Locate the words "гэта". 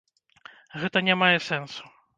0.81-0.97